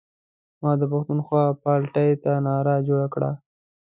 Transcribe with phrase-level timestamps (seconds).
[0.61, 3.31] ما د پښتونخوا پارټۍ ته نعره جوړه کړه.